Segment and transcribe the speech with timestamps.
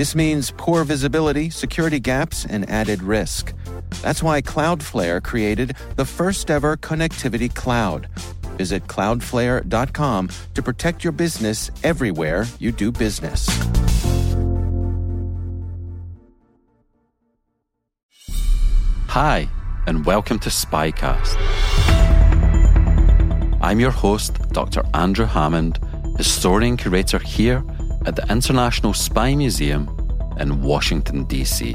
[0.00, 3.52] This means poor visibility, security gaps, and added risk.
[4.00, 8.08] That's why Cloudflare created the first ever connectivity cloud.
[8.56, 13.46] Visit cloudflare.com to protect your business everywhere you do business.
[19.08, 19.50] Hi,
[19.86, 21.36] and welcome to Spycast.
[23.60, 24.82] I'm your host, Dr.
[24.94, 25.78] Andrew Hammond,
[26.16, 27.62] historian curator here
[28.06, 29.88] at the International Spy Museum
[30.38, 31.74] in Washington, D.C.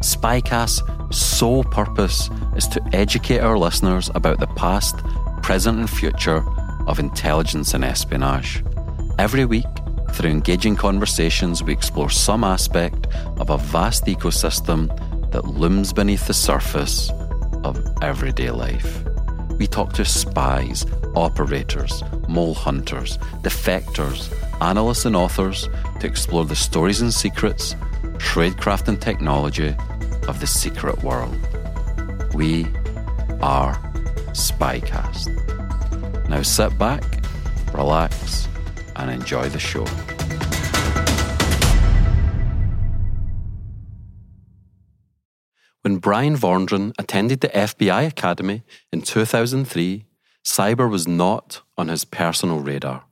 [0.00, 4.96] Spycast's sole purpose is to educate our listeners about the past,
[5.42, 6.44] present, and future
[6.86, 8.62] of intelligence and espionage.
[9.18, 9.66] Every week,
[10.12, 13.06] through engaging conversations, we explore some aspect
[13.38, 14.88] of a vast ecosystem
[15.32, 17.10] that looms beneath the surface
[17.64, 19.04] of everyday life.
[19.58, 25.68] We talk to spies, operators, mole hunters, defectors, analysts, and authors
[26.00, 27.74] to explore the stories and secrets,
[28.18, 29.74] tradecraft, and technology
[30.28, 31.36] of the secret world.
[32.34, 32.66] We
[33.40, 33.74] are
[34.32, 35.28] Spycast.
[36.28, 37.02] Now sit back,
[37.72, 38.48] relax,
[38.96, 39.86] and enjoy the show.
[45.82, 50.04] When Bryan Vorndran attended the FBI Academy in 2003,
[50.44, 53.04] cyber was not on his personal radar,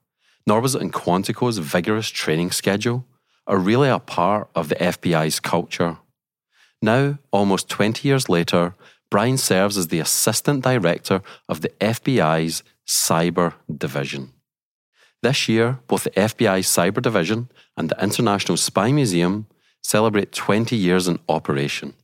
[0.47, 3.05] nor was it in Quantico's vigorous training schedule,
[3.47, 5.99] or really a part of the FBI's culture.
[6.83, 8.75] Now, almost 20 years later,
[9.11, 14.33] Bryan serves as the Assistant Director of the FBI's Cyber Division.
[15.23, 19.47] This year, both the FBI Cyber Division and the International Spy Museum
[19.83, 21.95] celebrate 20 years in operation.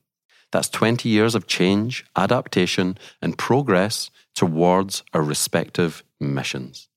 [0.53, 6.89] That's 20 years of change, adaptation, and progress towards our respective missions.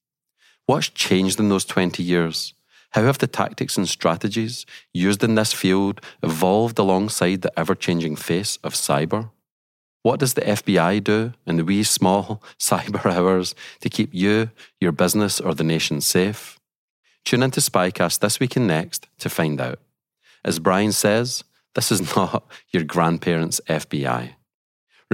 [0.67, 2.53] What's changed in those 20 years?
[2.91, 8.15] How have the tactics and strategies used in this field evolved alongside the ever changing
[8.15, 9.29] face of cyber?
[10.01, 14.49] What does the FBI do in the wee small cyber hours to keep you,
[14.79, 16.59] your business, or the nation safe?
[17.25, 19.79] Tune into Spycast this week and next to find out.
[20.43, 21.43] As Bryan says,
[21.73, 24.35] this is not your grandparents' FBI.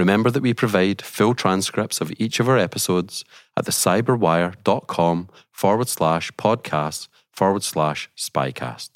[0.02, 3.24] Remember that we provide full transcripts of each of our episodes
[3.56, 8.90] at thecyberwire.com forward slash podcast forward slash spycast.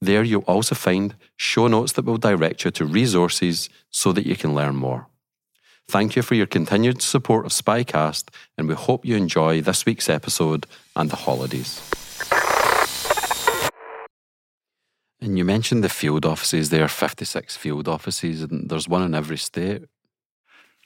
[0.00, 4.36] There you'll also find show notes that will direct you to resources so that you
[4.36, 5.08] can learn more.
[5.88, 10.08] Thank you for your continued support of Spycast, and we hope you enjoy this week's
[10.08, 11.82] episode and the holidays.
[15.20, 16.70] And you mentioned the field offices.
[16.70, 19.82] There are 56 field offices, and there's one in every state.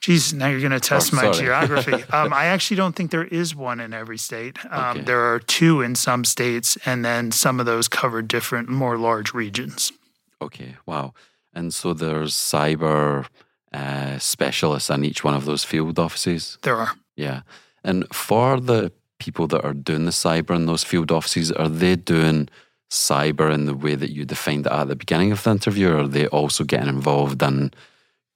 [0.03, 1.93] Geez, now you're going to test Oh, my geography.
[2.11, 4.57] um, I actually don't think there is one in every state.
[4.69, 5.01] Um, Okay.
[5.05, 9.33] There are two in some states, and then some of those cover different, more large
[9.33, 9.93] regions.
[10.41, 11.13] Okay, wow.
[11.53, 13.27] And so there's cyber
[13.71, 16.57] uh, specialists in each one of those field offices.
[16.63, 16.91] There are.
[17.15, 17.43] Yeah.
[17.81, 21.95] And for the people that are doing the cyber in those field offices, are they
[21.95, 22.49] doing
[22.91, 25.91] cyber in the way that you defined it at the beginning of the interview?
[25.91, 27.71] Or are they also getting involved in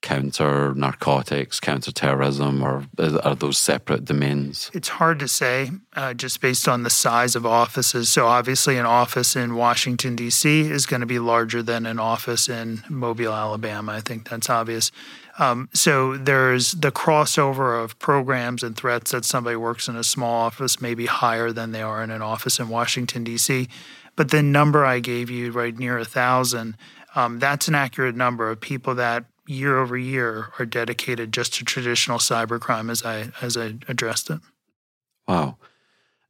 [0.02, 4.70] counter narcotics, counter terrorism, or are those separate domains?
[4.74, 8.10] It's hard to say uh, just based on the size of offices.
[8.10, 10.62] So, obviously, an office in Washington, D.C.
[10.62, 13.94] is going to be larger than an office in Mobile, Alabama.
[13.94, 14.92] I think that's obvious.
[15.40, 20.34] Um, so, there's the crossover of programs and threats that somebody works in a small
[20.34, 23.68] office may be higher than they are in an office in Washington, D.C.
[24.16, 26.76] But the number I gave you, right near a thousand,
[27.16, 31.66] um, that's an accurate number of people that year over year are dedicated just to
[31.66, 34.40] traditional cybercrime as I as I addressed it.
[35.28, 35.58] Wow.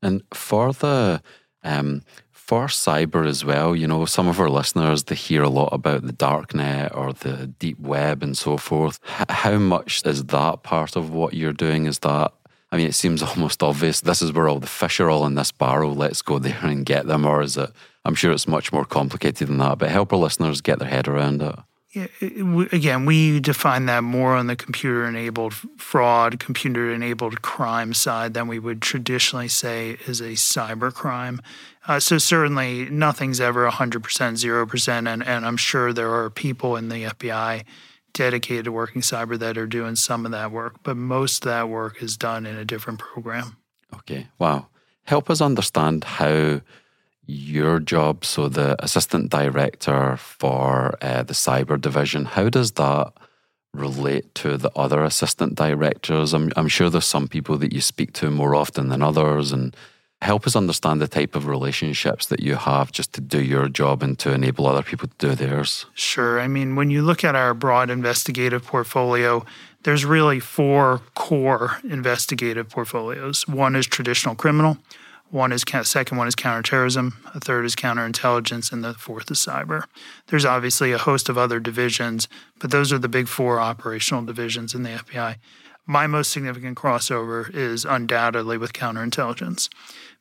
[0.02, 1.22] And for the
[1.64, 5.70] um, for cyber as well, you know, some of our listeners they hear a lot
[5.74, 9.00] about the dark net or the deep web and so forth.
[9.20, 11.86] H- how much is that part of what you're doing?
[11.86, 12.34] Is that
[12.72, 14.02] I mean, it seems almost obvious.
[14.02, 15.96] This is where all the fish are all in this barrel.
[15.96, 17.26] Let's go there and get them.
[17.26, 17.72] Or is it?
[18.06, 19.80] I'm sure it's much more complicated than that.
[19.80, 21.56] But help our listeners get their head around it.
[21.96, 28.48] Again, we define that more on the computer enabled fraud, computer enabled crime side than
[28.48, 31.42] we would traditionally say is a cyber crime.
[31.88, 35.08] Uh, so, certainly, nothing's ever 100%, 0%.
[35.08, 37.64] And, and I'm sure there are people in the FBI
[38.14, 41.70] dedicated to working cyber that are doing some of that work, but most of that
[41.70, 43.58] work is done in a different program.
[43.94, 44.28] Okay.
[44.40, 44.68] Wow.
[45.04, 46.62] Help us understand how
[47.28, 53.12] your job, so the assistant director for uh, the cyber division, how does that
[53.74, 56.34] relate to the other assistant directors?
[56.34, 59.76] I'm, I'm sure there's some people that you speak to more often than others, and
[60.22, 64.02] help us understand the type of relationships that you have just to do your job
[64.02, 65.86] and to enable other people to do theirs.
[65.94, 66.40] Sure.
[66.40, 69.46] I mean, when you look at our broad investigative portfolio,
[69.84, 73.48] there's really four core investigative portfolios.
[73.48, 74.78] One is traditional criminal.
[75.30, 79.84] One is second one is counterterrorism, a third is counterintelligence, and the fourth is cyber.
[80.28, 82.30] There's obviously a host of other divisions,
[82.60, 85.36] but those are the big four operational divisions in the FBI.
[85.86, 89.68] My most significant crossover is undoubtedly with counterintelligence,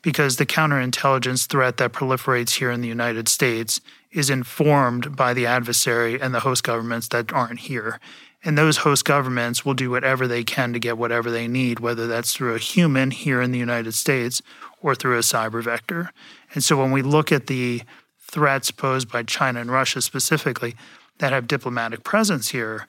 [0.03, 3.81] because the counterintelligence threat that proliferates here in the United States
[4.11, 8.01] is informed by the adversary and the host governments that aren't here.
[8.47, 12.07] And those host governments will do whatever they can to get whatever they need, whether
[12.07, 14.41] that's through a human here in the United States
[14.81, 16.13] or through a cyber vector.
[16.55, 17.83] And so when we look at the
[18.21, 20.77] threats posed by China and Russia specifically
[21.19, 22.87] that have diplomatic presence here,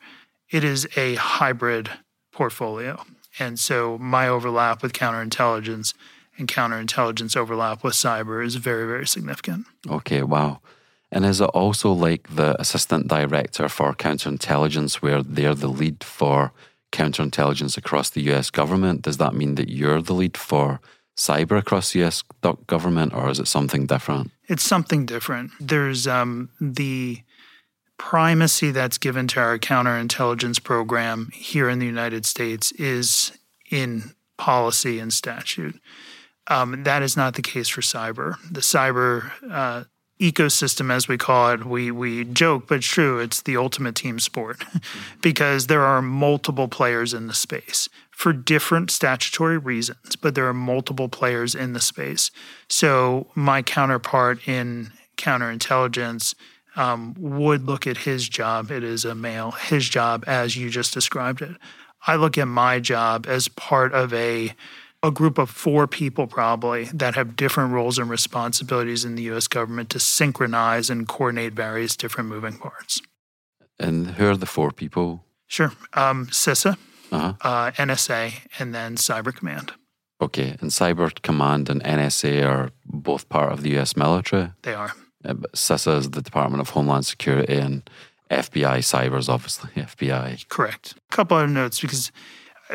[0.52, 1.90] it is a hybrid
[2.32, 3.04] portfolio.
[3.40, 5.96] And so my overlap with counterintelligence
[6.38, 9.66] and counterintelligence overlap with cyber is very, very significant.
[9.90, 10.60] Okay, wow.
[11.12, 16.52] And is it also like the assistant director for counterintelligence, where they're the lead for
[16.92, 19.04] counterintelligence across the US government?
[19.04, 20.80] Does that mean that you're the lead for
[21.16, 22.24] cyber across the US
[22.68, 24.32] government, or is it something different?
[24.48, 25.52] It's something different.
[25.60, 27.22] There's um, the
[27.98, 33.32] primacy that's given to our counterintelligence program here in the United States is
[33.72, 35.80] in policy and statute.
[36.50, 38.36] Um, that is not the case for cyber.
[38.50, 39.84] The cyber uh,
[40.20, 43.20] ecosystem, as we call it, we we joke, but it's true.
[43.20, 44.64] It's the ultimate team sport
[45.22, 50.54] because there are multiple players in the space for different statutory reasons, but there are
[50.54, 52.32] multiple players in the space.
[52.68, 56.34] So my counterpart in counterintelligence
[56.76, 58.72] um, would look at his job.
[58.72, 59.52] It is a male.
[59.52, 61.58] His job, as you just described it.
[62.06, 64.54] I look at my job as part of a
[65.04, 69.48] a group of four people probably that have different roles and responsibilities in the US
[69.48, 73.02] government to synchronize and coordinate various different moving parts.
[73.80, 75.24] And who are the four people?
[75.46, 75.72] Sure.
[75.94, 76.78] Um, CISA,
[77.12, 77.34] uh-huh.
[77.42, 79.74] uh, NSA, and then Cyber Command.
[80.20, 80.58] Okay.
[80.62, 84.52] And Cyber Command and NSA are both part of the US military?
[84.64, 84.94] They are.
[85.24, 87.88] Uh, CISA is the Department of Homeland Security and
[88.32, 90.48] FBI Cyber is obviously FBI.
[90.50, 90.96] Correct.
[91.12, 92.12] A couple of notes because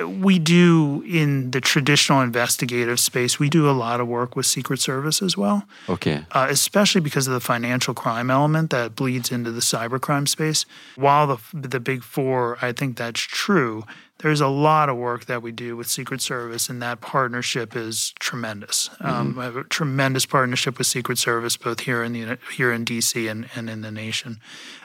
[0.06, 4.80] we do in the traditional investigative space we do a lot of work with secret
[4.80, 5.64] service as well.
[5.88, 6.24] Okay.
[6.30, 10.64] Uh, especially because of the financial crime element that bleeds into the cybercrime space.
[10.96, 13.84] While the the big four i think that's true
[14.22, 18.14] there's a lot of work that we do with secret service and that partnership is
[18.20, 18.88] tremendous.
[18.88, 19.06] Mm-hmm.
[19.06, 22.84] um, I have a tremendous partnership with secret service both here in the here in
[22.84, 24.40] dc and, and in the nation.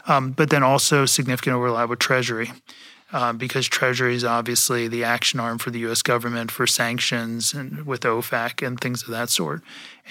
[0.07, 2.51] Um, but then also significant overlap with treasury
[3.13, 6.01] um, because Treasury is obviously the action arm for the U.S.
[6.01, 9.61] government for sanctions and with OFAC and things of that sort.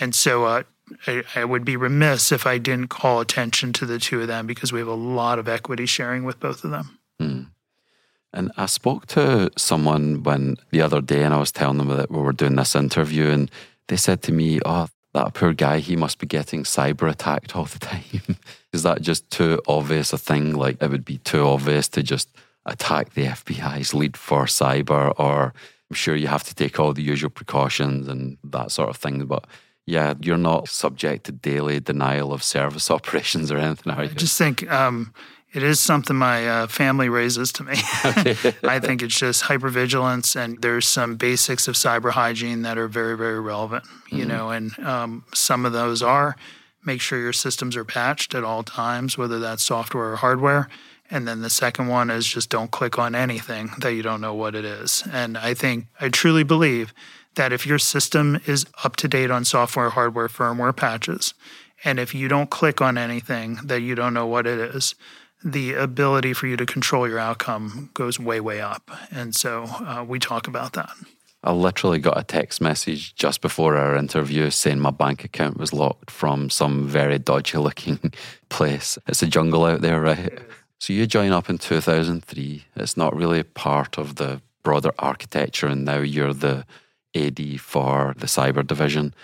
[0.00, 0.62] And so uh,
[1.06, 4.46] I, I, would be remiss if I didn't call attention to the two of them
[4.46, 6.98] because we have a lot of equity sharing with both of them.
[7.20, 7.42] Hmm.
[8.32, 12.10] And I spoke to someone when the other day, and I was telling them that
[12.10, 13.50] we were doing this interview, and
[13.88, 17.64] they said to me, "Oh, that poor guy, he must be getting cyber attacked all
[17.64, 18.36] the time."
[18.74, 20.52] Is that just too obvious a thing?
[20.54, 22.28] Like it would be too obvious to just
[22.66, 25.54] attack the FBI's lead for cyber, or
[25.90, 29.24] I'm sure you have to take all the usual precautions and that sort of thing.
[29.24, 29.46] But
[29.86, 34.10] yeah, you're not subject to daily denial of service operations or anything, are you?
[34.10, 35.14] I just think um,
[35.52, 37.74] it is something my uh, family raises to me.
[37.78, 43.16] I think it's just hypervigilance, and there's some basics of cyber hygiene that are very,
[43.16, 43.84] very relevant.
[44.10, 44.28] You mm-hmm.
[44.28, 46.36] know, and um, some of those are
[46.84, 50.68] make sure your systems are patched at all times, whether that's software or hardware.
[51.10, 54.34] And then the second one is just don't click on anything that you don't know
[54.34, 55.04] what it is.
[55.12, 56.92] And I think, I truly believe
[57.36, 61.34] that if your system is up to date on software, hardware, firmware patches,
[61.84, 64.94] and if you don't click on anything that you don't know what it is,
[65.44, 68.90] the ability for you to control your outcome goes way, way up.
[69.10, 70.90] And so uh, we talk about that.
[71.44, 75.72] I literally got a text message just before our interview saying my bank account was
[75.72, 78.12] locked from some very dodgy looking
[78.48, 78.98] place.
[79.06, 80.32] It's a jungle out there, right?
[80.78, 82.64] So you join up in 2003.
[82.76, 86.66] It's not really part of the broader architecture, and now you're the
[87.14, 89.14] AD for the cyber division.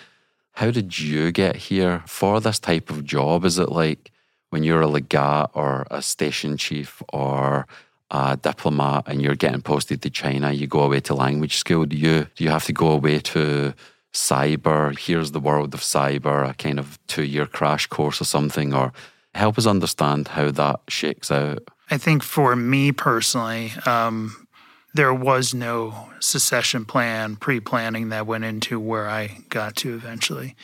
[0.52, 3.44] How did you get here for this type of job?
[3.44, 4.10] Is it like
[4.50, 7.66] when you're a legat or a station chief or
[8.10, 11.86] a diplomat and you're getting posted to China, you go away to language school?
[11.86, 13.74] Do you do you have to go away to
[14.12, 14.98] cyber?
[14.98, 18.92] Here's the world of cyber, a kind of two year crash course or something, or
[19.34, 21.68] help us understand how that shakes out.
[21.90, 24.46] I think for me personally, um,
[24.94, 30.54] there was no secession plan, pre planning that went into where I got to eventually.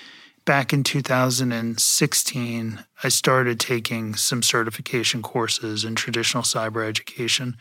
[0.44, 7.56] Back in 2016, I started taking some certification courses in traditional cyber education.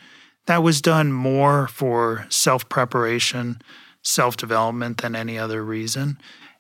[0.46, 3.62] That was done more for self preparation,
[4.02, 6.18] self development than any other reason.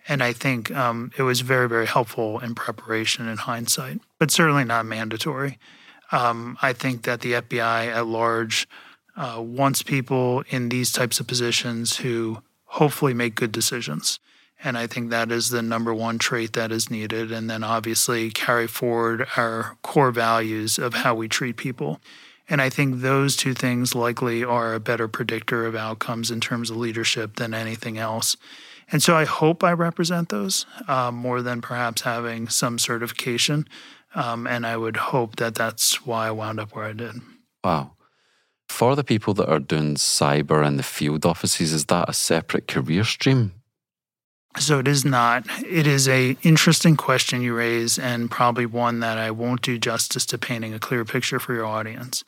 [0.10, 4.63] And I think um, it was very, very helpful in preparation in hindsight, but certainly
[4.63, 5.59] not mandatory.
[6.12, 8.67] Um, I think that the FBI at large
[9.15, 14.19] uh, wants people in these types of positions who hopefully make good decisions.
[14.63, 17.31] And I think that is the number one trait that is needed.
[17.31, 22.00] And then obviously carry forward our core values of how we treat people.
[22.50, 26.69] And I think those two things likely are a better predictor of outcomes in terms
[26.69, 28.38] of leadership than anything else.
[28.89, 33.67] And so I hope I represent those uh, more than perhaps having some certification.
[34.15, 37.15] Um, and I would hope that that's why I wound up where I did.
[37.63, 37.91] Wow.
[38.69, 42.67] For the people that are doing cyber in the field offices, is that a separate
[42.67, 43.53] career stream?
[44.59, 45.45] So it is not.
[45.65, 50.25] It is a interesting question you raise, and probably one that I won't do justice
[50.27, 52.23] to painting a clear picture for your audience.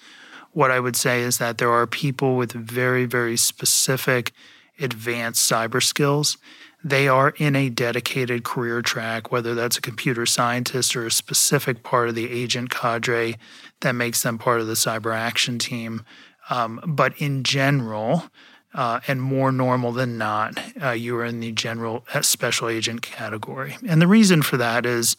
[0.52, 4.32] What I would say is that there are people with very, very specific
[4.80, 6.38] advanced cyber skills.
[6.84, 11.84] They are in a dedicated career track, whether that's a computer scientist or a specific
[11.84, 13.38] part of the agent cadre
[13.82, 16.06] that makes them part of the cyber action team.
[16.50, 18.32] Um, but in general,
[18.74, 23.02] uh, and more normal than not, uh, you are in the general uh, special agent
[23.02, 23.78] category.
[23.88, 25.16] And the reason for that is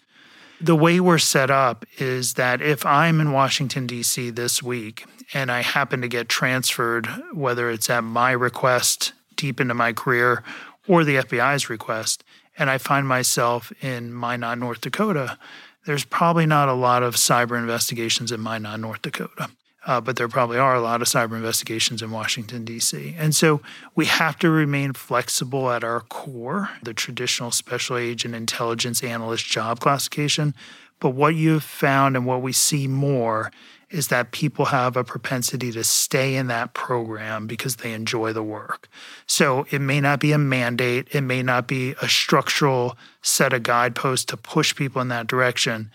[0.60, 4.30] the way we're set up is that if I'm in Washington, D.C.
[4.30, 9.74] this week and I happen to get transferred, whether it's at my request deep into
[9.74, 10.44] my career
[10.88, 12.24] or the FBI's request,
[12.58, 15.38] and I find myself in Minot, North Dakota,
[15.86, 19.50] there's probably not a lot of cyber investigations in Minot, North Dakota
[19.86, 23.14] uh, but there probably are a lot of cyber investigations in Washington, D.C.
[23.18, 23.62] And so
[23.94, 29.80] we have to remain flexible at our core, the traditional special agent intelligence analyst job
[29.80, 30.54] classification.
[30.98, 33.50] But what you've found and what we see more
[33.90, 38.42] is that people have a propensity to stay in that program because they enjoy the
[38.42, 38.88] work.
[39.26, 43.62] So it may not be a mandate, it may not be a structural set of
[43.62, 45.90] guideposts to push people in that direction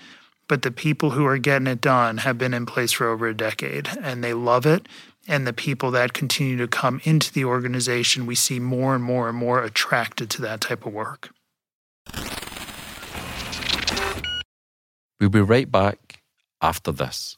[0.48, 3.36] but the people who are getting it done have been in place for over a
[3.36, 4.88] decade and they love it.
[5.28, 9.28] And the people that continue to come into the organization, we see more and more
[9.28, 11.32] and more attracted to that type of work.
[15.20, 16.22] We'll be right back
[16.62, 17.38] after this.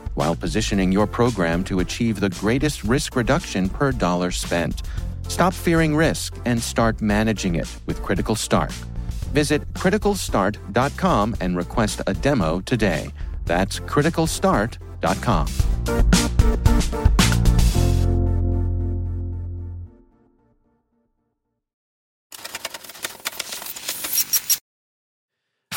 [0.15, 4.83] while positioning your program to achieve the greatest risk reduction per dollar spent.
[5.27, 8.71] Stop fearing risk and start managing it with Critical Start.
[9.33, 13.11] Visit criticalstart.com and request a demo today.
[13.45, 15.47] That's criticalstart.com.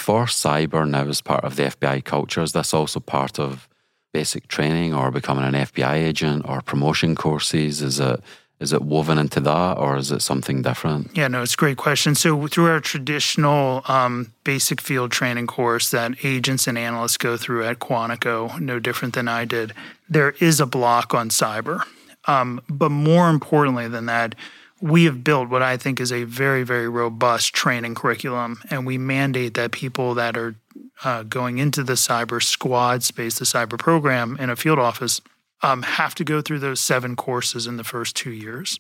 [0.05, 2.43] for cyber now as part of the FBI culture?
[2.43, 3.67] Is this also part of
[4.15, 7.83] basic training or becoming an FBI agent or promotion courses?
[7.83, 8.23] Is it
[8.61, 11.11] is it woven into that or is it something different?
[11.15, 12.15] Yeah, no, it's a great question.
[12.15, 17.65] So, through our traditional um, basic field training course that agents and analysts go through
[17.65, 19.75] at Quantico, no different than I did,
[20.09, 21.83] there is a block on cyber.
[22.27, 24.35] Um, but more importantly than that,
[24.81, 28.99] we have built what I think is a very, very robust training curriculum, and we
[28.99, 30.55] mandate that people that are
[31.03, 35.21] uh, going into the cyber squad space, the cyber program in a field office,
[35.63, 38.79] um, have to go through those seven courses in the first two years.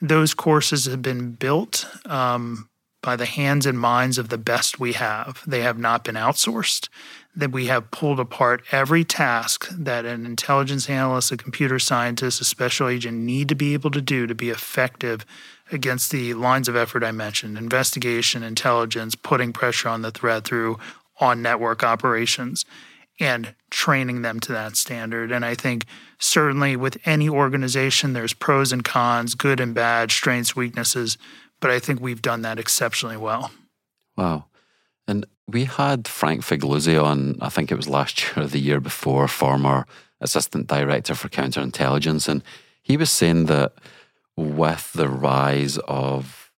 [0.00, 2.68] Those courses have been built um,
[3.02, 5.42] by the hands and minds of the best we have.
[5.46, 6.88] They have not been outsourced.
[7.34, 12.44] That we have pulled apart every task that an intelligence analyst, a computer scientist, a
[12.44, 15.24] special agent need to be able to do to be effective
[15.72, 20.78] against the lines of effort I mentioned investigation, intelligence, putting pressure on the threat through
[21.20, 22.64] on network operations
[23.20, 25.30] and training them to that standard.
[25.30, 25.84] And I think
[26.18, 31.18] certainly with any organization, there's pros and cons, good and bad, strengths, weaknesses
[31.62, 33.50] but I think we've done that exceptionally well.
[34.18, 34.46] Wow.
[35.06, 38.80] And we had Frank Figliuzzi on, I think it was last year or the year
[38.80, 39.86] before, former
[40.20, 42.28] assistant director for counterintelligence.
[42.28, 42.42] And
[42.82, 43.72] he was saying that
[44.36, 46.50] with the rise of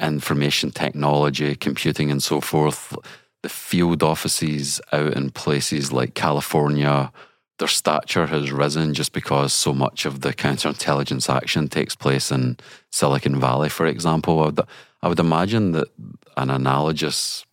[0.00, 2.94] information technology, computing, and so forth,
[3.42, 7.12] the field offices out in places like California,
[7.58, 12.56] their stature has risen just because so much of the counterintelligence action takes place in
[12.90, 14.40] Silicon Valley, for example.
[14.40, 14.60] I would,
[15.02, 15.88] I would imagine that
[16.36, 17.44] an analogous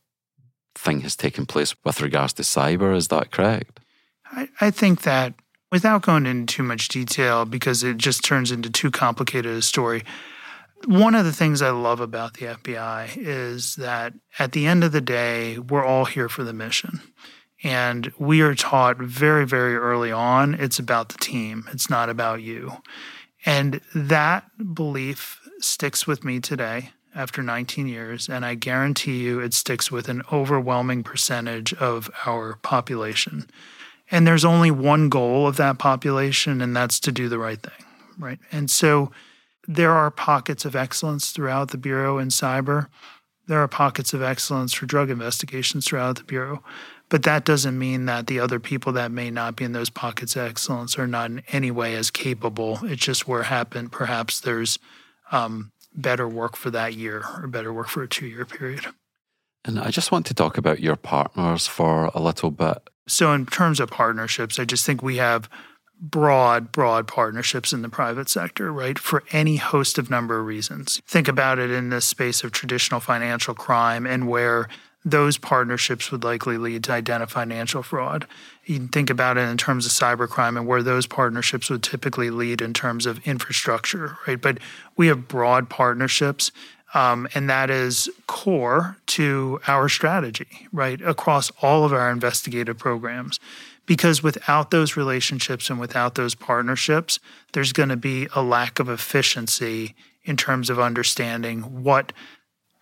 [0.75, 2.95] thing has taken place with regards to cyber.
[2.95, 3.79] Is that correct?
[4.31, 5.33] I, I think that
[5.71, 10.03] without going into too much detail, because it just turns into too complicated a story,
[10.85, 14.91] one of the things I love about the FBI is that at the end of
[14.91, 17.01] the day, we're all here for the mission.
[17.63, 22.41] And we are taught very, very early on it's about the team, it's not about
[22.41, 22.73] you.
[23.45, 28.27] And that belief sticks with me today after 19 years.
[28.27, 33.49] And I guarantee you it sticks with an overwhelming percentage of our population.
[34.11, 37.85] And there's only one goal of that population, and that's to do the right thing,
[38.19, 38.39] right?
[38.51, 39.11] And so
[39.67, 42.87] there are pockets of excellence throughout the Bureau in cyber.
[43.47, 46.63] There are pockets of excellence for drug investigations throughout the Bureau.
[47.09, 50.35] But that doesn't mean that the other people that may not be in those pockets
[50.35, 52.79] of excellence are not in any way as capable.
[52.83, 53.91] It's just where happened.
[53.91, 54.79] Perhaps there's
[55.31, 58.87] um, better work for that year or better work for a two year period.
[59.63, 62.89] And I just want to talk about your partners for a little bit.
[63.07, 65.49] So, in terms of partnerships, I just think we have
[65.99, 68.99] broad, broad partnerships in the private sector, right?
[68.99, 71.01] For any host of number of reasons.
[71.07, 74.67] Think about it in the space of traditional financial crime and where
[75.05, 78.25] those partnerships would likely lead to identify financial fraud.
[78.65, 82.31] You can think about it in terms of cybercrime and where those partnerships would typically
[82.31, 84.41] lead in terms of infrastructure, right?
[84.41, 84.57] But
[84.97, 86.51] we have broad partnerships,
[86.95, 90.99] um, and that is core to our strategy, right?
[91.01, 93.39] Across all of our investigative programs.
[93.85, 97.19] Because without those relationships and without those partnerships,
[97.53, 102.11] there's going to be a lack of efficiency in terms of understanding what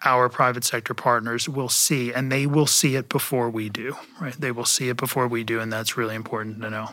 [0.05, 4.33] our private sector partners will see, and they will see it before we do, right?
[4.33, 6.89] They will see it before we do, and that's really important to know.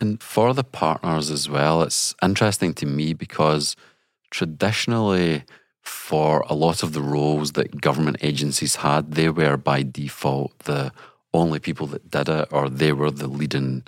[0.00, 3.74] And for the partners as well, it's interesting to me because
[4.30, 5.44] traditionally,
[5.82, 10.92] for a lot of the roles that government agencies had, they were by default the
[11.34, 13.84] only people that did it, or they were the leading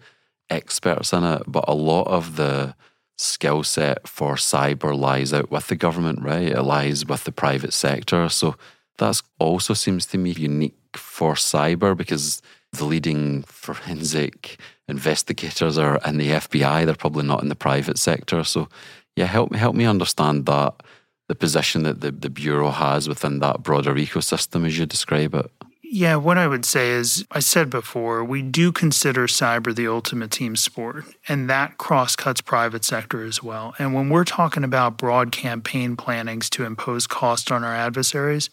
[0.48, 1.42] experts in it.
[1.46, 2.74] But a lot of the
[3.16, 6.48] skill set for cyber lies out with the government, right?
[6.48, 8.28] It lies with the private sector.
[8.28, 8.56] So
[8.98, 12.40] that also seems to me unique for cyber because
[12.72, 16.84] the leading forensic investigators are in the FBI.
[16.84, 18.44] They're probably not in the private sector.
[18.44, 18.68] So
[19.16, 20.82] yeah, help me help me understand that
[21.28, 25.50] the position that the, the Bureau has within that broader ecosystem as you describe it.
[25.92, 30.30] Yeah, what I would say is, I said before, we do consider cyber the ultimate
[30.30, 33.74] team sport, and that cross cuts private sector as well.
[33.76, 38.50] And when we're talking about broad campaign plannings to impose cost on our adversaries,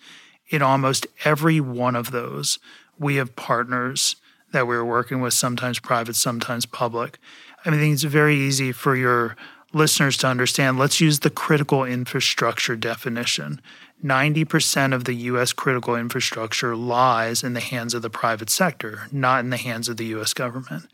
[0.49, 2.57] in almost every one of those,
[2.97, 4.15] we have partners
[4.51, 7.19] that we're working with, sometimes private, sometimes public.
[7.63, 9.35] I mean, I think it's very easy for your
[9.73, 10.79] listeners to understand.
[10.79, 13.61] Let's use the critical infrastructure definition.
[14.03, 19.43] 90% of the US critical infrastructure lies in the hands of the private sector, not
[19.43, 20.87] in the hands of the US government.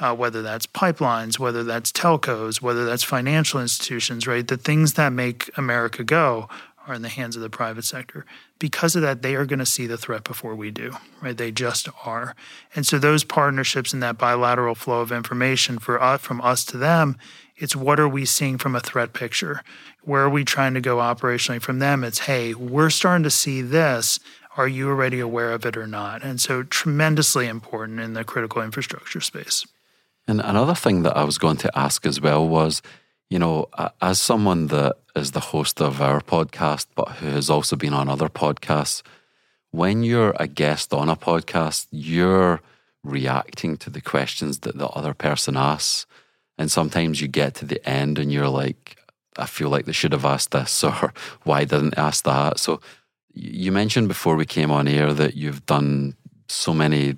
[0.00, 4.46] Uh, whether that's pipelines, whether that's telcos, whether that's financial institutions, right?
[4.46, 6.48] The things that make America go
[6.86, 8.24] are in the hands of the private sector.
[8.58, 11.36] Because of that, they are going to see the threat before we do, right?
[11.36, 12.34] They just are.
[12.74, 16.78] And so those partnerships and that bilateral flow of information for us, from us to
[16.78, 17.16] them
[17.58, 19.62] it's what are we seeing from a threat picture?
[20.02, 21.60] Where are we trying to go operationally?
[21.60, 24.20] From them, it's, hey, we're starting to see this.
[24.56, 26.22] Are you already aware of it or not?
[26.22, 29.66] And so, tremendously important in the critical infrastructure space.
[30.26, 32.82] And another thing that I was going to ask as well was
[33.30, 33.68] You know,
[34.00, 38.08] as someone that is the host of our podcast, but who has also been on
[38.08, 39.02] other podcasts,
[39.70, 42.62] when you're a guest on a podcast, you're
[43.04, 46.06] reacting to the questions that the other person asks.
[46.58, 48.98] And sometimes you get to the end and you're like,
[49.36, 52.58] I feel like they should have asked this, or why didn't they ask that?
[52.58, 52.80] So
[53.32, 56.16] you mentioned before we came on air that you've done
[56.48, 57.14] so many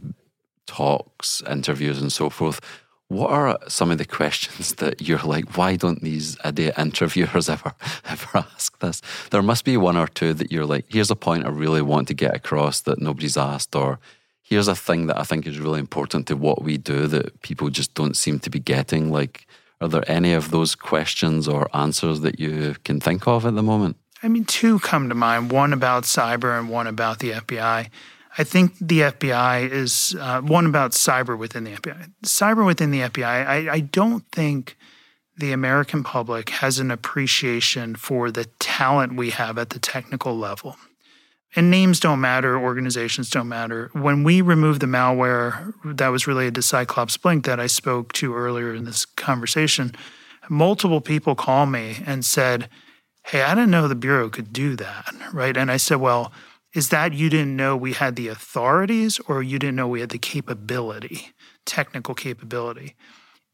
[0.66, 2.60] talks, interviews, and so forth.
[3.08, 7.72] What are some of the questions that you're like, why don't these interviewers ever
[8.04, 9.02] ever ask this?
[9.30, 12.08] There must be one or two that you're like, here's a point I really want
[12.08, 13.98] to get across that nobody's asked, or
[14.50, 17.70] here's a thing that I think is really important to what we do that people
[17.70, 19.10] just don't seem to be getting.
[19.10, 19.46] Like,
[19.80, 23.62] are there any of those questions or answers that you can think of at the
[23.62, 23.96] moment?
[24.22, 27.88] I mean, two come to mind one about cyber and one about the FBI.
[28.38, 32.12] I think the FBI is uh, one about cyber within the FBI.
[32.24, 34.76] Cyber within the FBI, I, I don't think
[35.36, 40.76] the American public has an appreciation for the talent we have at the technical level.
[41.56, 43.90] And names don't matter, organizations don't matter.
[43.92, 48.34] When we removed the malware that was related to Cyclops Blink that I spoke to
[48.34, 49.92] earlier in this conversation,
[50.48, 52.68] multiple people called me and said,
[53.24, 55.56] Hey, I didn't know the Bureau could do that, right?
[55.56, 56.32] And I said, Well,
[56.72, 60.10] is that you didn't know we had the authorities or you didn't know we had
[60.10, 61.32] the capability,
[61.66, 62.94] technical capability?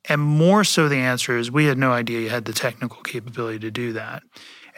[0.08, 3.58] And more so, the answer is we had no idea you had the technical capability
[3.60, 4.22] to do that.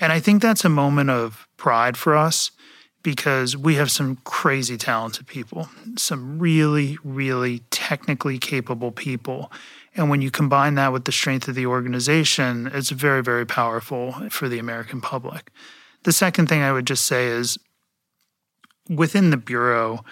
[0.00, 2.52] And I think that's a moment of pride for us
[3.02, 9.50] because we have some crazy talented people, some really, really technically capable people.
[9.94, 14.12] And when you combine that with the strength of the organization, it's very, very powerful
[14.30, 15.50] for the American public.
[16.04, 17.58] The second thing I would just say is
[18.88, 20.04] within the Bureau,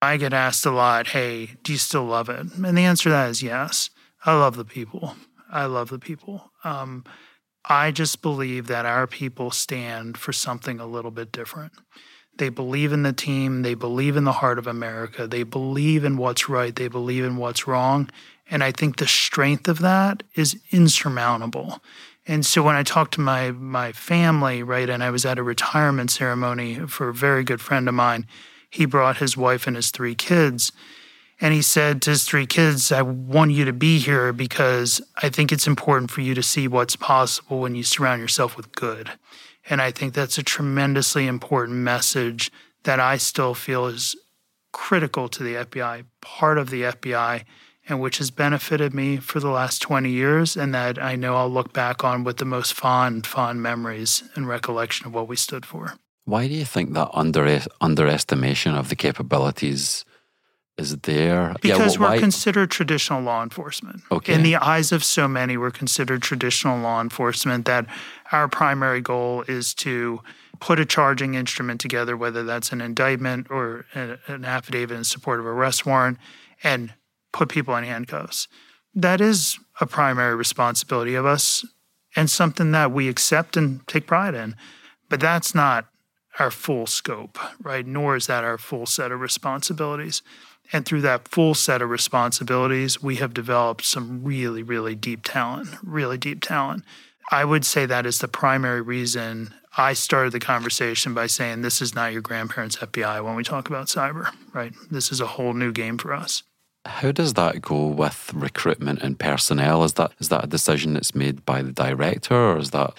[0.00, 2.46] I get asked a lot, hey, do you still love it?
[2.54, 3.90] And the answer to that is yes.
[4.24, 5.16] I love the people.
[5.50, 6.52] I love the people.
[6.62, 7.04] Um,
[7.66, 11.72] I just believe that our people stand for something a little bit different.
[12.38, 13.62] They believe in the team.
[13.62, 15.26] They believe in the heart of America.
[15.26, 16.74] They believe in what's right.
[16.74, 18.10] They believe in what's wrong.
[18.50, 21.80] And I think the strength of that is insurmountable.
[22.26, 25.42] And so when I talked to my my family, right, and I was at a
[25.42, 28.26] retirement ceremony for a very good friend of mine,
[28.70, 30.72] he brought his wife and his three kids.
[31.40, 35.28] And he said to his three kids, I want you to be here because I
[35.28, 39.10] think it's important for you to see what's possible when you surround yourself with good.
[39.68, 42.52] And I think that's a tremendously important message
[42.84, 44.14] that I still feel is
[44.72, 47.44] critical to the FBI, part of the FBI,
[47.88, 51.50] and which has benefited me for the last 20 years, and that I know I'll
[51.50, 55.64] look back on with the most fond, fond memories and recollection of what we stood
[55.64, 55.94] for.
[56.24, 60.04] Why do you think that under, underestimation of the capabilities
[60.78, 61.54] is there?
[61.60, 64.02] Because yeah, well, we're considered traditional law enforcement.
[64.10, 64.32] Okay.
[64.32, 67.86] In the eyes of so many, we're considered traditional law enforcement that
[68.34, 70.20] our primary goal is to
[70.58, 75.46] put a charging instrument together, whether that's an indictment or an affidavit in support of
[75.46, 76.18] arrest warrant,
[76.62, 76.92] and
[77.32, 78.48] put people in handcuffs.
[78.92, 81.64] That is a primary responsibility of us
[82.16, 84.56] and something that we accept and take pride in.
[85.08, 85.86] But that's not
[86.40, 87.86] our full scope, right?
[87.86, 90.22] Nor is that our full set of responsibilities.
[90.72, 95.68] And through that full set of responsibilities, we have developed some really, really deep talent,
[95.84, 96.84] really deep talent.
[97.30, 101.82] I would say that is the primary reason I started the conversation by saying this
[101.82, 104.72] is not your grandparents' FBI when we talk about cyber, right?
[104.90, 106.42] This is a whole new game for us.
[106.86, 109.84] How does that go with recruitment and personnel?
[109.84, 112.92] Is that is that a decision that's made by the director, or is that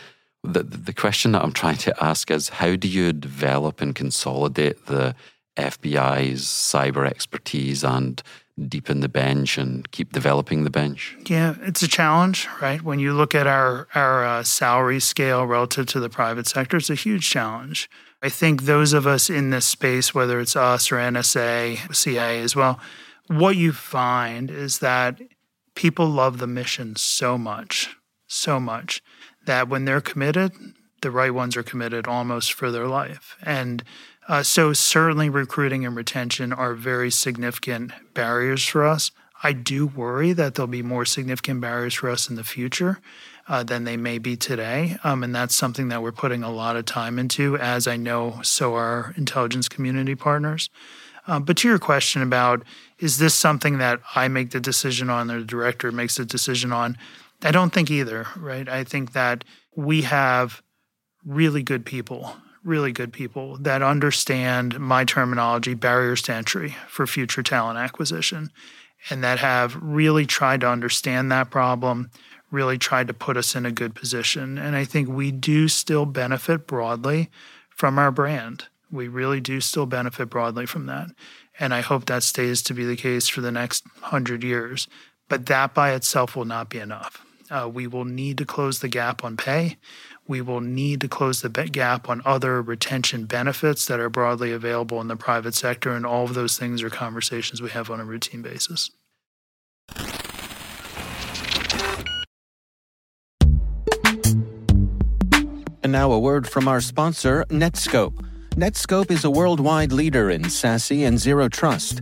[0.43, 4.87] the the question that I'm trying to ask is how do you develop and consolidate
[4.87, 5.15] the
[5.55, 8.21] FBI's cyber expertise and
[8.67, 11.15] deepen the bench and keep developing the bench?
[11.25, 12.81] Yeah, it's a challenge, right?
[12.81, 16.89] When you look at our our uh, salary scale relative to the private sector, it's
[16.89, 17.89] a huge challenge.
[18.21, 22.55] I think those of us in this space, whether it's us or NSA, CIA as
[22.55, 22.79] well,
[23.27, 25.21] what you find is that
[25.75, 27.95] people love the mission so much,
[28.27, 29.01] so much
[29.45, 30.53] that when they're committed,
[31.01, 33.35] the right ones are committed almost for their life.
[33.43, 33.83] And
[34.27, 39.11] uh, so, certainly, recruiting and retention are very significant barriers for us.
[39.43, 42.99] I do worry that there'll be more significant barriers for us in the future
[43.47, 44.97] uh, than they may be today.
[45.03, 48.39] Um, and that's something that we're putting a lot of time into, as I know
[48.41, 50.69] so are intelligence community partners.
[51.27, 52.63] Uh, but to your question about
[52.99, 56.71] is this something that I make the decision on or the director makes the decision
[56.71, 56.97] on,
[57.43, 58.67] I don't think either, right?
[58.67, 59.43] I think that
[59.75, 60.61] we have
[61.23, 67.43] really good people really good people that understand my terminology, barriers to entry for future
[67.43, 68.51] talent acquisition,
[69.09, 72.09] and that have really tried to understand that problem,
[72.49, 74.57] really tried to put us in a good position.
[74.57, 77.29] And I think we do still benefit broadly
[77.69, 78.65] from our brand.
[78.91, 81.09] We really do still benefit broadly from that.
[81.59, 84.87] And I hope that stays to be the case for the next hundred years.
[85.29, 87.23] But that by itself will not be enough.
[87.49, 89.77] Uh, we will need to close the gap on pay.
[90.27, 94.99] We will need to close the gap on other retention benefits that are broadly available
[94.99, 95.91] in the private sector.
[95.91, 98.89] And all of those things are conversations we have on a routine basis.
[105.83, 108.25] And now a word from our sponsor, Netskope.
[108.55, 112.01] Netskope is a worldwide leader in SASE and zero trust.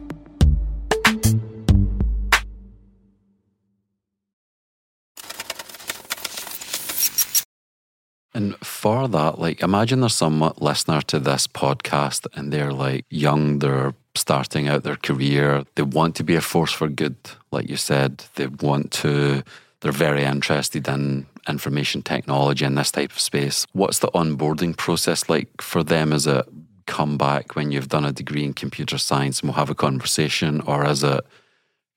[8.33, 13.59] And for that, like, imagine there's some listener to this podcast and they're like young,
[13.59, 17.15] they're starting out their career, they want to be a force for good,
[17.51, 19.43] like you said, they want to,
[19.81, 23.65] they're very interested in information technology in this type of space.
[23.73, 26.13] What's the onboarding process like for them?
[26.13, 26.45] Is it
[26.85, 30.61] come back when you've done a degree in computer science and we'll have a conversation,
[30.61, 31.25] or is it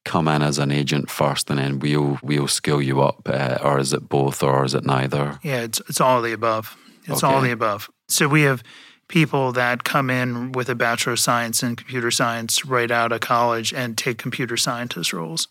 [0.04, 3.78] come in as an agent first and then we'll we'll skill you up, uh, or
[3.78, 5.38] is it both, or is it neither?
[5.42, 6.76] Yeah, it's it's all the above.
[7.04, 7.34] It's okay.
[7.34, 7.90] all the above.
[8.08, 8.62] So we have
[9.08, 13.20] people that come in with a bachelor of science in computer science right out of
[13.20, 15.48] college and take computer scientist roles.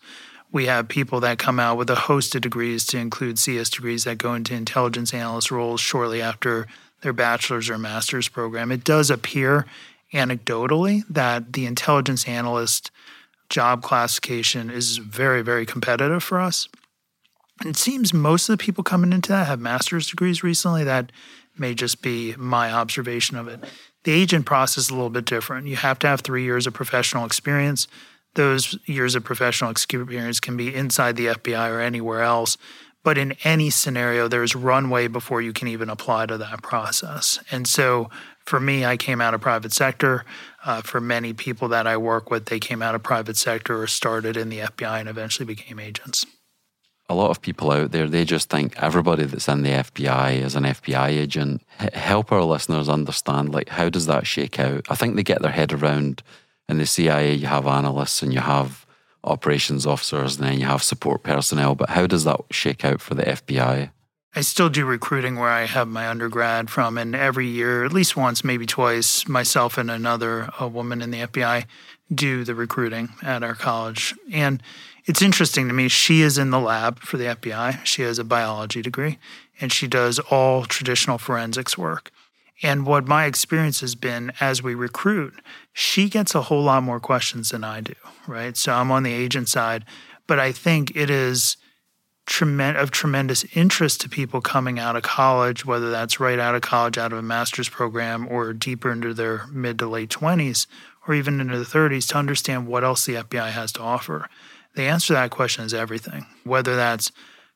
[0.50, 4.04] We have people that come out with a host of degrees to include CS degrees
[4.04, 6.66] that go into intelligence analyst roles shortly after
[7.00, 8.70] their bachelor's or master's program.
[8.70, 9.66] It does appear
[10.12, 12.90] anecdotally that the intelligence analyst
[13.48, 16.68] job classification is very, very competitive for us.
[17.64, 20.84] It seems most of the people coming into that have master's degrees recently.
[20.84, 21.12] That
[21.56, 23.64] may just be my observation of it.
[24.02, 25.68] The agent process is a little bit different.
[25.68, 27.86] You have to have three years of professional experience
[28.34, 32.56] those years of professional experience can be inside the FBI or anywhere else.
[33.02, 37.38] But in any scenario, there's runway before you can even apply to that process.
[37.50, 38.08] And so
[38.46, 40.24] for me, I came out of private sector.
[40.64, 43.86] Uh, for many people that I work with, they came out of private sector or
[43.86, 46.26] started in the FBI and eventually became agents.
[47.10, 50.54] A lot of people out there, they just think everybody that's in the FBI is
[50.54, 51.62] an FBI agent.
[51.78, 54.86] H- help our listeners understand, like, how does that shake out?
[54.88, 56.22] I think they get their head around
[56.68, 58.86] in the CIA, you have analysts and you have
[59.22, 61.74] operations officers and then you have support personnel.
[61.74, 63.90] But how does that shake out for the FBI?
[64.36, 68.16] I still do recruiting where I have my undergrad from, and every year, at least
[68.16, 71.66] once, maybe twice, myself and another woman in the FBI
[72.12, 74.12] do the recruiting at our college.
[74.32, 74.60] And
[75.06, 75.88] it's interesting to me.
[75.88, 77.84] She is in the lab for the FBI.
[77.84, 79.18] She has a biology degree,
[79.60, 82.10] and she does all traditional forensics work.
[82.62, 85.34] And what my experience has been as we recruit,
[85.72, 87.94] she gets a whole lot more questions than I do,
[88.26, 88.56] right?
[88.56, 89.84] So I'm on the agent side,
[90.26, 91.56] but I think it is
[92.26, 96.98] of tremendous interest to people coming out of college, whether that's right out of college,
[96.98, 100.66] out of a master's program, or deeper into their mid to late 20s,
[101.06, 104.28] or even into the 30s, to understand what else the FBI has to offer.
[104.74, 107.12] The answer to that question is everything, whether that's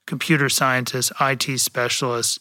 [0.07, 2.39] computer scientists, IT specialists,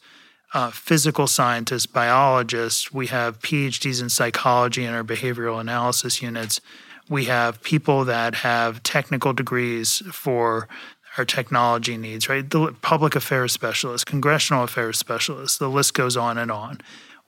[0.54, 2.94] uh, physical scientists, biologists.
[2.94, 6.62] We have PhDs in psychology in our behavioral analysis units.
[7.10, 10.68] We have people that have technical degrees for
[11.17, 12.47] our technology needs, right?
[12.49, 16.80] The public affairs specialists, congressional affairs specialists, the list goes on and on.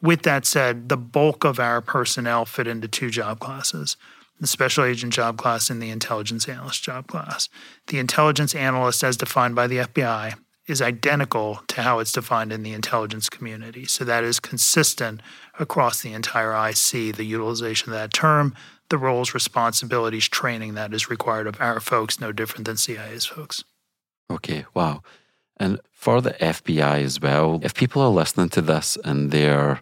[0.01, 3.97] With that said, the bulk of our personnel fit into two job classes
[4.39, 7.49] the special agent job class and the intelligence analyst job class.
[7.87, 10.35] The intelligence analyst, as defined by the FBI,
[10.67, 13.85] is identical to how it's defined in the intelligence community.
[13.85, 15.21] So that is consistent
[15.59, 18.55] across the entire IC, the utilization of that term,
[18.89, 23.63] the roles, responsibilities, training that is required of our folks, no different than CIA's folks.
[24.29, 25.01] Okay, wow.
[25.57, 29.81] And for the FBI as well, if people are listening to this and they're,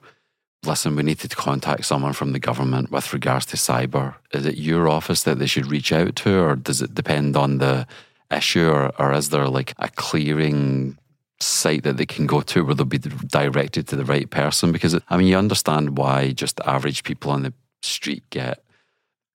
[0.64, 4.58] listen, we need to contact someone from the government with regards to cyber, is it
[4.58, 7.86] your office that they should reach out to, or does it depend on the
[8.32, 10.98] issue, or, or is there like a clearing
[11.40, 14.72] site that they can go to where they'll be directed to the right person?
[14.72, 18.64] Because, I mean, you understand why just average people on the street get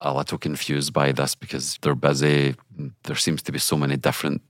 [0.01, 2.57] a little confused by this because they're busy.
[3.05, 4.43] There seems to be so many different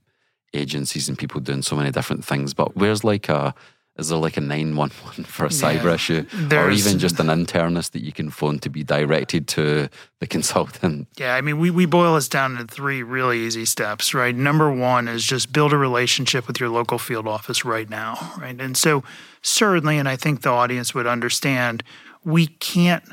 [0.53, 2.53] agencies and people doing so many different things.
[2.53, 3.53] But where's like a
[3.95, 5.93] Is there like a 911 for a cyber Yeah.
[5.93, 6.25] issue?
[6.51, 9.87] Or even just an internist that you can phone to be directed to
[10.19, 11.07] the consultant?
[11.15, 14.35] Yeah, I mean, we, we boil this down into three really easy steps, right?
[14.35, 18.59] Number one is just build a relationship with your local field office right now, right?
[18.59, 19.03] And so,
[19.43, 21.83] certainly, and I think the audience would understand,
[22.23, 23.03] we can't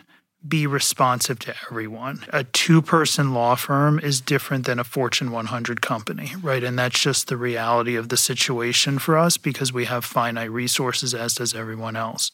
[0.46, 2.24] be responsive to everyone.
[2.30, 6.64] A two person law firm is different than a Fortune 100 company, right?
[6.64, 11.14] And that's just the reality of the situation for us because we have finite resources,
[11.14, 12.32] as does everyone else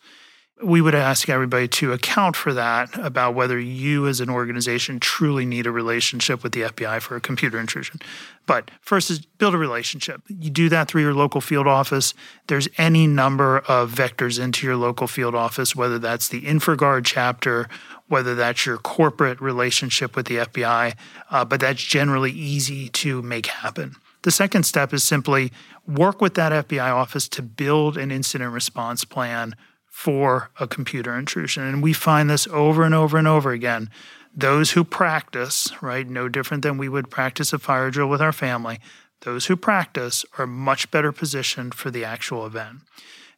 [0.63, 5.45] we would ask everybody to account for that about whether you as an organization truly
[5.45, 8.01] need a relationship with the FBI for a computer intrusion.
[8.47, 10.23] But first is build a relationship.
[10.29, 12.15] You do that through your local field office.
[12.47, 17.69] There's any number of vectors into your local field office, whether that's the InfraGard chapter,
[18.09, 20.95] whether that's your corporate relationship with the FBI,
[21.31, 23.97] uh, but that's generally easy to make happen.
[24.23, 25.53] The second step is simply
[25.87, 29.55] work with that FBI office to build an incident response plan
[29.97, 31.63] for a computer intrusion.
[31.63, 33.89] And we find this over and over and over again.
[34.35, 38.31] Those who practice, right, no different than we would practice a fire drill with our
[38.31, 38.79] family,
[39.23, 42.81] those who practice are much better positioned for the actual event.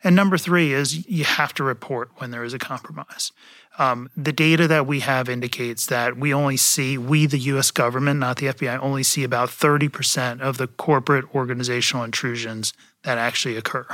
[0.03, 3.31] And number three is you have to report when there is a compromise.
[3.79, 8.18] Um, the data that we have indicates that we only see, we, the US government,
[8.18, 12.73] not the FBI, only see about 30% of the corporate organizational intrusions
[13.05, 13.87] that actually occur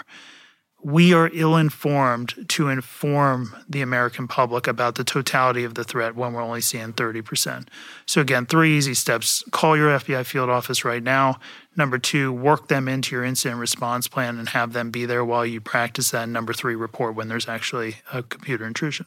[0.84, 6.14] we are ill informed to inform the American public about the totality of the threat
[6.14, 7.66] when we're only seeing 30%.
[8.04, 11.40] So, again, three easy steps call your FBI field office right now.
[11.74, 15.46] Number two, work them into your incident response plan and have them be there while
[15.46, 16.28] you practice that.
[16.28, 19.06] Number three, report when there's actually a computer intrusion.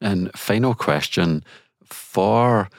[0.00, 1.44] And final question
[1.84, 2.70] for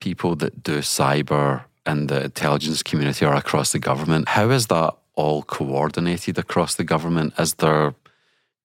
[0.00, 4.94] people that do cyber in the intelligence community or across the government, how is that
[5.16, 7.34] all coordinated across the government?
[7.38, 7.94] Is there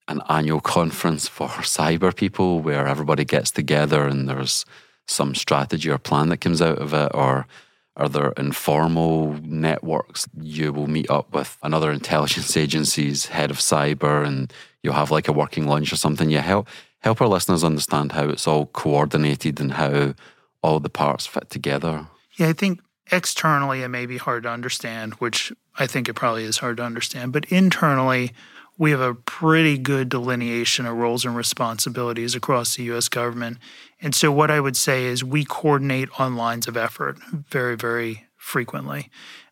[0.08, 4.66] an annual conference for cyber people where everybody gets together and there's
[5.08, 7.12] some strategy or plan that comes out of it?
[7.14, 7.48] Or
[7.96, 10.28] are there informal networks?
[10.40, 15.28] You will meet up with another intelligence agency's head of cyber and you'll have like
[15.28, 16.30] a working lunch or something.
[16.30, 16.68] You help
[17.00, 20.14] help our listeners understand how it's all coordinated and how
[20.62, 22.08] all the parts fit together.
[22.38, 26.44] Yeah, I think externally it may be hard to understand, which I think it probably
[26.44, 27.34] is hard to understand.
[27.34, 28.32] But internally,
[28.78, 33.58] we have a pretty good delineation of roles and responsibilities across the US government.
[34.02, 38.26] And so, what I would say is we coordinate on lines of effort very, very
[38.38, 39.10] frequently.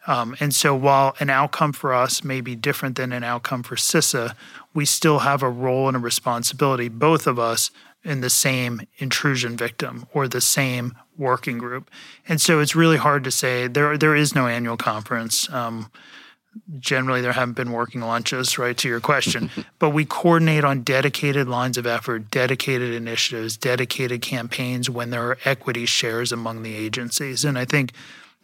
[0.08, 3.76] Um, and so, while an outcome for us may be different than an outcome for
[3.76, 4.34] CISA,
[4.74, 7.70] we still have a role and a responsibility, both of us,
[8.08, 11.92] in the same intrusion victim or the same working group.
[12.28, 13.68] And so it's really hard to say.
[13.68, 15.52] There, there is no annual conference.
[15.52, 15.92] Um,
[16.80, 19.50] generally, there haven't been working lunches, right, to your question.
[19.80, 25.38] but we coordinate on dedicated lines of effort, dedicated initiatives, dedicated campaigns when there are
[25.44, 27.44] equity shares among the agencies.
[27.44, 27.92] And I think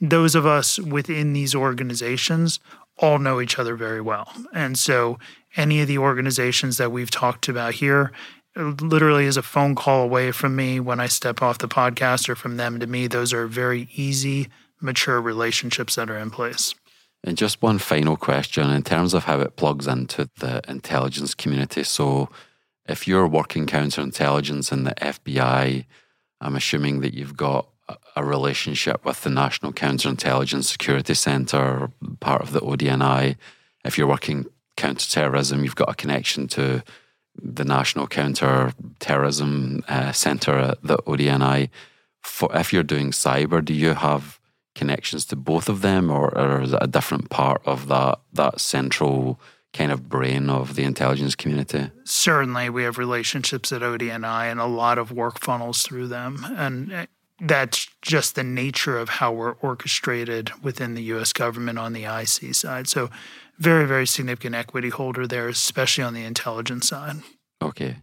[0.02, 2.60] those of us within these organizations
[2.97, 4.32] all know each other very well.
[4.54, 5.17] And so
[5.56, 8.12] any of the organizations that we've talked about here
[8.56, 12.36] literally is a phone call away from me when I step off the podcast or
[12.36, 13.08] from them to me.
[13.08, 14.50] Those are very easy,
[14.82, 16.76] mature relationships that are in place.
[17.24, 21.84] And just one final question in terms of how it plugs into the intelligence community.
[21.84, 22.30] So,
[22.86, 25.86] if you're working counterintelligence in the FBI,
[26.42, 27.70] I'm assuming that you've got
[28.16, 33.38] a relationship with the National Counterintelligence Security Center, part of the ODNI.
[33.86, 36.84] If you're working counterterrorism, you've got a connection to
[37.41, 41.69] the National Counterterrorism uh, Center at the ODNI.
[42.22, 44.39] For if you're doing cyber, do you have
[44.76, 48.60] connections to both of them, or, or is it a different part of that that
[48.60, 49.39] central
[49.74, 51.89] kind of brain of the intelligence community?
[52.06, 57.08] Certainly, we have relationships at ODNI and a lot of work funnels through them, and
[57.41, 61.34] that's just the nature of how we're orchestrated within the U.S.
[61.34, 62.88] government on the IC side.
[62.88, 63.10] So,
[63.60, 67.18] very, very significant equity holder there, especially on the intelligence side.
[67.62, 67.98] Okay.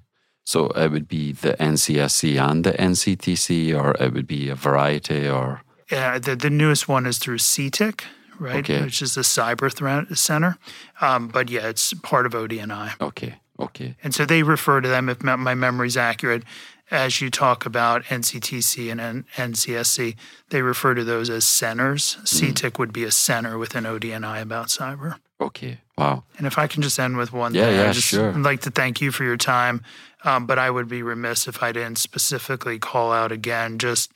[0.45, 5.29] So it would be the NCSC and the NCTC, or it would be a variety,
[5.29, 8.03] or Yeah, the, the newest one is through CTIC,
[8.39, 8.83] right, Okay.
[8.83, 10.57] which is the Cyber Threat Center.
[11.01, 12.93] Um, but yeah, it's part of ODNI.
[13.01, 16.43] okay, okay, And so they refer to them, if my memory's accurate,
[16.91, 20.17] as you talk about NCTC and N- NCSC,
[20.49, 22.17] they refer to those as centers.
[22.25, 25.17] CTIC would be a center within ODNI about cyber.
[25.41, 25.79] Okay.
[25.97, 26.25] Wow.
[26.39, 28.33] And if I can just end with one Yeah, thing, yeah, I just sure.
[28.33, 29.83] like to thank you for your time.
[30.25, 34.13] Um, but I would be remiss if I didn't specifically call out again just,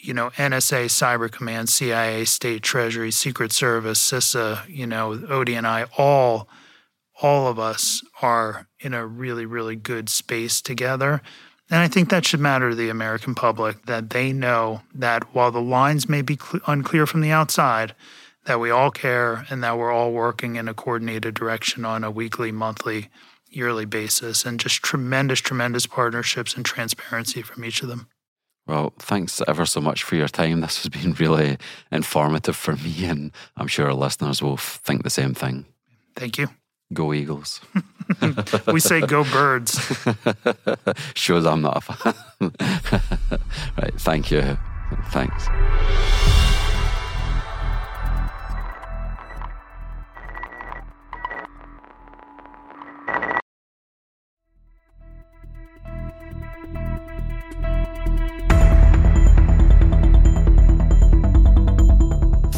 [0.00, 6.48] you know, NSA, Cyber Command, CIA, State Treasury, Secret Service, CISA, you know, ODNI, all
[7.20, 11.20] all of us are in a really, really good space together.
[11.70, 15.50] And I think that should matter to the American public that they know that while
[15.50, 17.94] the lines may be cl- unclear from the outside,
[18.48, 22.10] that we all care and that we're all working in a coordinated direction on a
[22.10, 23.10] weekly, monthly,
[23.50, 28.08] yearly basis, and just tremendous, tremendous partnerships and transparency from each of them.
[28.66, 30.62] Well, thanks ever so much for your time.
[30.62, 31.58] This has been really
[31.92, 35.66] informative for me, and I'm sure our listeners will think the same thing.
[36.16, 36.48] Thank you.
[36.92, 37.60] Go Eagles.
[38.72, 39.78] we say go birds.
[41.14, 42.14] Shows I'm not a fan.
[43.76, 43.94] right.
[44.00, 44.58] Thank you.
[45.10, 45.48] Thanks.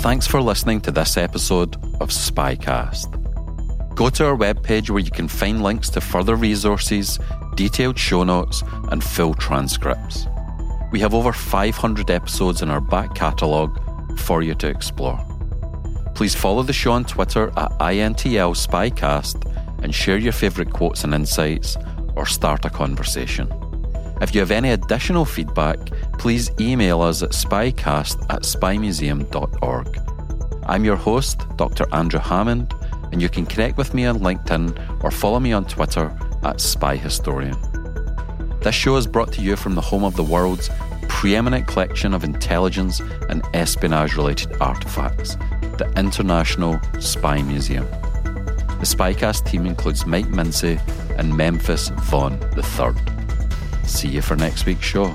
[0.01, 3.95] Thanks for listening to this episode of Spycast.
[3.95, 7.19] Go to our webpage where you can find links to further resources,
[7.55, 10.27] detailed show notes, and full transcripts.
[10.91, 13.79] We have over 500 episodes in our back catalogue
[14.19, 15.23] for you to explore.
[16.15, 21.13] Please follow the show on Twitter at INTL Spycast and share your favourite quotes and
[21.13, 21.77] insights
[22.17, 23.53] or start a conversation.
[24.23, 25.79] If you have any additional feedback,
[26.21, 29.99] please email us at spycast at spymuseum.org.
[30.67, 31.87] I'm your host, Dr.
[31.95, 32.75] Andrew Hammond,
[33.11, 36.97] and you can connect with me on LinkedIn or follow me on Twitter at Spy
[36.97, 37.57] Historian.
[38.61, 40.69] This show is brought to you from the home of the world's
[41.09, 43.01] preeminent collection of intelligence
[43.31, 45.37] and espionage related artifacts,
[45.79, 47.87] the International Spy Museum.
[47.87, 50.79] The Spycast team includes Mike Mincy
[51.19, 52.93] and Memphis Vaughn III.
[53.87, 55.15] See you for next week's show.